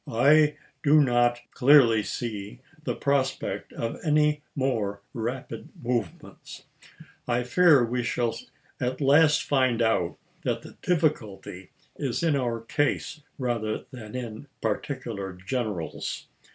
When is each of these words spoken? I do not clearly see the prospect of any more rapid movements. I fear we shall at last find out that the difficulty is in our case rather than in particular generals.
I 0.11 0.55
do 0.81 0.99
not 0.99 1.41
clearly 1.51 2.01
see 2.01 2.57
the 2.85 2.95
prospect 2.95 3.71
of 3.73 3.99
any 4.03 4.41
more 4.55 5.03
rapid 5.13 5.69
movements. 5.79 6.63
I 7.27 7.43
fear 7.43 7.85
we 7.85 8.01
shall 8.01 8.33
at 8.79 8.99
last 8.99 9.43
find 9.43 9.79
out 9.79 10.17
that 10.43 10.63
the 10.63 10.75
difficulty 10.81 11.69
is 11.97 12.23
in 12.23 12.35
our 12.35 12.61
case 12.61 13.21
rather 13.37 13.85
than 13.91 14.15
in 14.15 14.47
particular 14.59 15.33
generals. 15.33 16.25